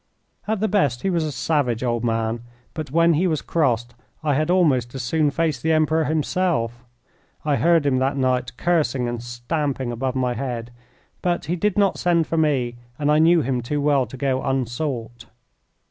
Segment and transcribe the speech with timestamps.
[0.47, 2.39] At the best he was a savage old man,
[2.73, 3.93] but when he was crossed
[4.23, 6.83] I had almost as soon face the Emperor himself.
[7.45, 10.71] I heard him that night cursing and stamping above my head,
[11.21, 14.41] but he did not send for me, and I knew him too well to go
[14.41, 15.27] unsought.